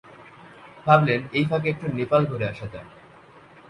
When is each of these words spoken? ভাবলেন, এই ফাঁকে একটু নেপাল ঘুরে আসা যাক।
ভাবলেন, 0.85 1.21
এই 1.33 1.45
ফাঁকে 1.45 1.67
একটু 1.69 1.85
নেপাল 1.93 2.21
ঘুরে 2.25 2.45
আসা 2.47 2.67
যাক। 2.67 2.87